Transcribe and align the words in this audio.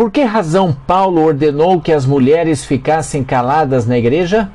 Por 0.00 0.10
que 0.10 0.22
razão 0.22 0.74
Paulo 0.86 1.22
ordenou 1.22 1.78
que 1.78 1.92
as 1.92 2.06
mulheres 2.06 2.64
ficassem 2.64 3.22
caladas 3.22 3.84
na 3.84 3.98
igreja? 3.98 4.50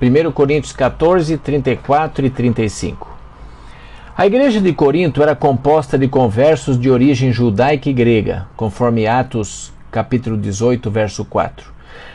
1 0.00 0.30
Coríntios 0.30 0.72
14, 0.72 1.36
34 1.36 2.26
e 2.26 2.30
35. 2.30 3.12
A 4.16 4.24
igreja 4.24 4.60
de 4.60 4.72
Corinto 4.72 5.20
era 5.20 5.34
composta 5.34 5.98
de 5.98 6.06
conversos 6.06 6.78
de 6.78 6.88
origem 6.88 7.32
judaica 7.32 7.90
e 7.90 7.92
grega, 7.92 8.46
conforme 8.56 9.04
Atos 9.04 9.72
capítulo 9.90 10.36
18, 10.36 10.88
verso 10.92 11.24
4. 11.24 11.72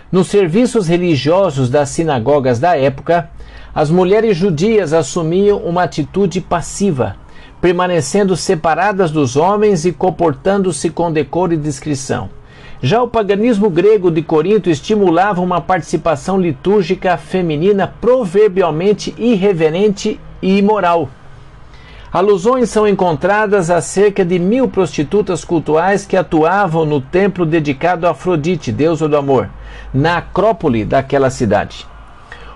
Nos 0.10 0.28
serviços 0.28 0.88
religiosos 0.88 1.70
das 1.70 1.90
sinagogas 1.90 2.62
da 2.62 2.78
época, 2.78 3.30
as 3.76 3.92
mulheres 3.92 4.38
judias 4.38 4.94
assumiam 4.94 5.58
uma 5.58 5.84
atitude 5.84 6.40
passiva, 6.40 7.18
permanecendo 7.60 8.38
separadas 8.38 9.12
dos 9.12 9.36
homens 9.36 9.84
e 9.84 9.92
comportando-se 9.92 10.90
com 10.90 11.12
decoro 11.12 11.54
e 11.54 11.58
discrição. 11.58 12.39
Já 12.82 13.04
o 13.04 13.10
paganismo 13.10 13.70
grego 13.70 14.10
de 14.10 14.22
Corinto 14.22 14.70
estimulava 14.70 15.42
uma 15.42 15.60
participação 15.60 16.40
litúrgica 16.40 17.18
feminina 17.18 17.94
proverbialmente 18.00 19.14
irreverente 19.18 20.18
e 20.42 20.58
imoral. 20.58 21.10
Alusões 22.12 22.70
são 22.70 22.88
encontradas 22.88 23.70
a 23.70 23.82
cerca 23.82 24.24
de 24.24 24.40
mil 24.40 24.70
prostitutas 24.70 25.44
cultuais 25.44 26.06
que 26.06 26.16
atuavam 26.16 26.86
no 26.86 27.02
templo 27.02 27.46
dedicado 27.46 28.08
a 28.08 28.12
Afrodite, 28.12 28.72
deusa 28.72 29.10
do 29.10 29.18
amor, 29.18 29.50
na 29.94 30.18
acrópole 30.18 30.86
daquela 30.86 31.30
cidade. 31.30 31.86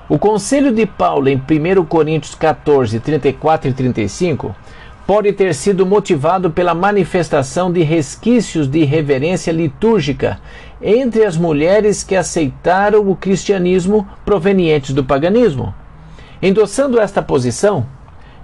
O 0.08 0.18
conselho 0.18 0.72
de 0.72 0.86
Paulo 0.86 1.28
em 1.28 1.36
1 1.36 1.84
Coríntios 1.84 2.34
14, 2.34 2.98
34 3.00 3.70
e 3.70 3.74
35 3.74 4.56
pode 5.06 5.34
ter 5.34 5.54
sido 5.54 5.86
motivado 5.86 6.50
pela 6.50 6.74
manifestação 6.74 7.72
de 7.72 7.84
resquícios 7.84 8.68
de 8.68 8.84
reverência 8.84 9.52
litúrgica 9.52 10.40
entre 10.82 11.26
as 11.26 11.38
mulheres 11.38 12.04
que 12.04 12.16
aceitaram 12.16 13.10
o 13.10 13.16
cristianismo 13.16 14.08
provenientes 14.26 14.94
do 14.94 15.04
paganismo. 15.04 15.74
Endossando 16.42 17.00
esta 17.00 17.22
posição, 17.22 17.86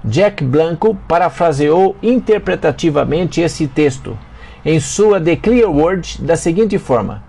Jack 0.03 0.43
Blanco 0.43 0.95
parafraseou 1.07 1.95
interpretativamente 2.01 3.41
esse 3.41 3.67
texto 3.67 4.17
em 4.63 4.79
sua 4.79 5.19
The 5.19 5.35
Clear 5.35 5.69
Word 5.69 6.21
da 6.21 6.35
seguinte 6.35 6.77
forma: 6.77 7.23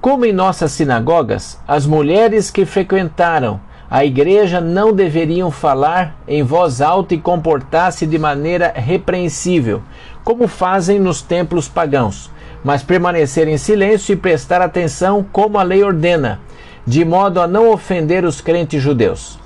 Como 0.00 0.24
em 0.24 0.32
nossas 0.32 0.72
sinagogas, 0.72 1.58
as 1.66 1.86
mulheres 1.86 2.50
que 2.50 2.66
frequentaram 2.66 3.60
a 3.94 4.06
igreja 4.06 4.58
não 4.58 4.90
deveriam 4.90 5.50
falar 5.50 6.16
em 6.26 6.42
voz 6.42 6.80
alta 6.80 7.14
e 7.14 7.18
comportar-se 7.18 8.06
de 8.06 8.18
maneira 8.18 8.72
repreensível, 8.74 9.82
como 10.24 10.48
fazem 10.48 10.98
nos 10.98 11.20
templos 11.20 11.68
pagãos, 11.68 12.30
mas 12.64 12.82
permanecer 12.82 13.46
em 13.48 13.58
silêncio 13.58 14.14
e 14.14 14.16
prestar 14.16 14.62
atenção 14.62 15.22
como 15.30 15.58
a 15.58 15.62
lei 15.62 15.84
ordena, 15.84 16.40
de 16.86 17.04
modo 17.04 17.38
a 17.38 17.46
não 17.46 17.70
ofender 17.70 18.24
os 18.24 18.40
crentes 18.40 18.82
judeus. 18.82 19.38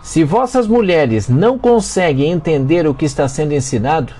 Se 0.00 0.22
vossas 0.22 0.68
mulheres 0.68 1.28
não 1.28 1.58
conseguem 1.58 2.30
entender 2.30 2.86
o 2.86 2.94
que 2.94 3.04
está 3.04 3.26
sendo 3.26 3.52
ensinado, 3.52 4.12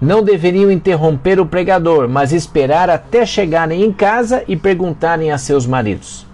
não 0.00 0.24
deveriam 0.24 0.72
interromper 0.72 1.38
o 1.38 1.46
pregador, 1.46 2.08
mas 2.08 2.32
esperar 2.32 2.90
até 2.90 3.24
chegarem 3.24 3.84
em 3.84 3.92
casa 3.92 4.42
e 4.48 4.56
perguntarem 4.56 5.30
a 5.30 5.38
seus 5.38 5.68
maridos. 5.68 6.26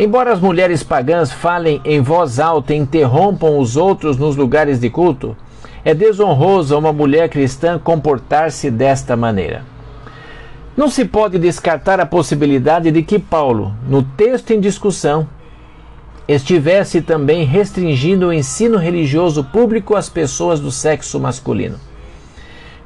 Embora 0.00 0.32
as 0.32 0.40
mulheres 0.40 0.84
pagãs 0.84 1.32
falem 1.32 1.80
em 1.84 2.00
voz 2.00 2.38
alta 2.38 2.72
e 2.72 2.76
interrompam 2.76 3.58
os 3.58 3.76
outros 3.76 4.16
nos 4.16 4.36
lugares 4.36 4.78
de 4.78 4.88
culto, 4.88 5.36
é 5.84 5.92
desonroso 5.92 6.78
uma 6.78 6.92
mulher 6.92 7.28
cristã 7.28 7.80
comportar-se 7.80 8.70
desta 8.70 9.16
maneira. 9.16 9.64
Não 10.76 10.88
se 10.88 11.04
pode 11.04 11.36
descartar 11.36 11.98
a 11.98 12.06
possibilidade 12.06 12.92
de 12.92 13.02
que 13.02 13.18
Paulo, 13.18 13.74
no 13.88 14.04
texto 14.04 14.52
em 14.52 14.60
discussão, 14.60 15.28
estivesse 16.28 17.02
também 17.02 17.44
restringindo 17.44 18.28
o 18.28 18.32
ensino 18.32 18.78
religioso 18.78 19.42
público 19.42 19.96
às 19.96 20.08
pessoas 20.08 20.60
do 20.60 20.70
sexo 20.70 21.18
masculino. 21.18 21.80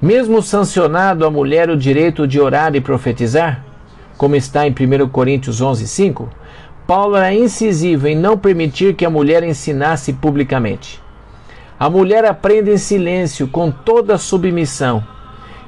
Mesmo 0.00 0.40
sancionado 0.40 1.26
à 1.26 1.30
mulher 1.30 1.68
o 1.68 1.76
direito 1.76 2.26
de 2.26 2.40
orar 2.40 2.74
e 2.74 2.80
profetizar, 2.80 3.62
como 4.16 4.34
está 4.34 4.66
em 4.66 4.70
1 4.70 5.08
Coríntios 5.10 5.60
11, 5.60 5.86
5, 5.86 6.30
Paulo 6.94 7.16
era 7.16 7.32
incisivo 7.32 8.06
em 8.06 8.14
não 8.14 8.36
permitir 8.36 8.94
que 8.94 9.06
a 9.06 9.08
mulher 9.08 9.42
ensinasse 9.42 10.12
publicamente. 10.12 11.00
A 11.80 11.88
mulher 11.88 12.22
aprende 12.26 12.70
em 12.70 12.76
silêncio, 12.76 13.48
com 13.48 13.70
toda 13.70 14.18
submissão, 14.18 15.02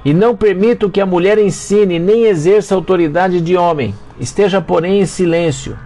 e 0.05 0.13
não 0.13 0.37
permito 0.37 0.91
que 0.91 1.01
a 1.01 1.07
mulher 1.07 1.39
ensine 1.39 1.99
nem 1.99 2.25
exerça 2.25 2.75
autoridade 2.75 3.41
de 3.41 3.57
homem, 3.57 3.95
esteja, 4.21 4.61
porém, 4.61 5.01
em 5.01 5.07
silêncio. 5.07 5.79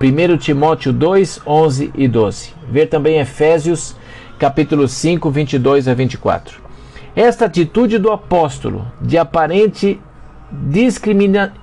1 0.00 0.36
Timóteo 0.38 0.92
2, 0.92 1.42
11 1.46 1.92
e 1.94 2.08
12. 2.08 2.52
Ver 2.68 2.86
também 2.86 3.20
Efésios, 3.20 3.94
capítulo 4.36 4.88
5, 4.88 5.30
22 5.30 5.86
a 5.86 5.94
24. 5.94 6.58
Esta 7.14 7.44
atitude 7.44 7.98
do 7.98 8.10
apóstolo 8.10 8.84
de 9.00 9.16
aparente 9.16 10.00
discrimina 10.50 11.54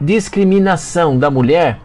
discriminação 0.00 1.18
da 1.18 1.28
mulher 1.28 1.80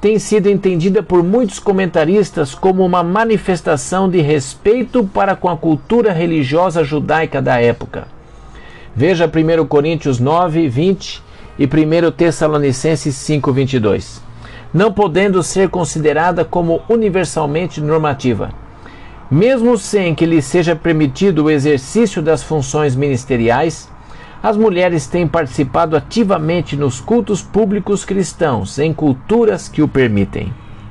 tem 0.00 0.18
sido 0.18 0.48
entendida 0.48 1.02
por 1.02 1.22
muitos 1.22 1.58
comentaristas 1.58 2.54
como 2.54 2.84
uma 2.84 3.02
manifestação 3.02 4.08
de 4.08 4.20
respeito 4.20 5.04
para 5.04 5.36
com 5.36 5.48
a 5.48 5.56
cultura 5.56 6.10
religiosa 6.10 6.82
judaica 6.82 7.42
da 7.42 7.60
época. 7.60 8.08
Veja 8.96 9.30
1 9.30 9.66
Coríntios 9.66 10.18
9, 10.18 10.68
20 10.68 11.22
e 11.58 11.66
1 11.66 12.10
Tessalonicenses 12.12 13.14
5, 13.14 13.52
22. 13.52 14.22
Não 14.72 14.90
podendo 14.90 15.42
ser 15.42 15.68
considerada 15.68 16.44
como 16.44 16.80
universalmente 16.88 17.80
normativa. 17.80 18.50
Mesmo 19.30 19.76
sem 19.76 20.14
que 20.14 20.24
lhe 20.24 20.40
seja 20.40 20.74
permitido 20.74 21.44
o 21.44 21.50
exercício 21.50 22.22
das 22.22 22.42
funções 22.42 22.96
ministeriais, 22.96 23.90
as 24.42 24.56
mulheres 24.56 25.06
têm 25.06 25.26
participado 25.26 25.96
ativamente 25.96 26.76
nos 26.76 27.00
cultos 27.00 27.42
públicos 27.42 28.04
cristãos 28.04 28.78
em 28.78 28.92
culturas 28.92 29.68
que 29.68 29.82
o 29.82 29.88
permitem. 29.88 30.52